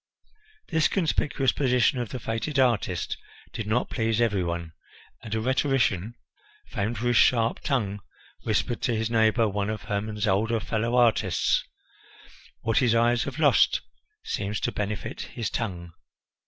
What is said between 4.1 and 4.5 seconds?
every